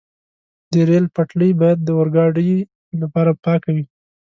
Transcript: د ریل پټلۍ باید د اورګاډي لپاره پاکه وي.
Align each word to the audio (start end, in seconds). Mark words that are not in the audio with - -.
د 0.71 0.73
ریل 0.87 1.05
پټلۍ 1.15 1.51
باید 1.61 1.79
د 1.83 1.89
اورګاډي 1.97 2.51
لپاره 3.01 3.31
پاکه 3.43 3.69
وي. 3.75 3.85